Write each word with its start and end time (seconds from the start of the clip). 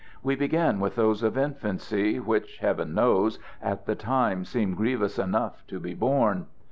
We 0.23 0.35
begin 0.35 0.79
with 0.79 0.95
those 0.95 1.21
of 1.21 1.37
infancy, 1.37 2.19
which, 2.19 2.57
Heaven 2.57 2.95
knows, 2.95 3.37
at 3.61 3.85
the 3.85 3.93
time 3.93 4.43
seem 4.45 4.73
grievous 4.73 5.19
enough 5.19 5.63
to 5.67 5.79
be 5.79 5.93
borne. 5.93 6.47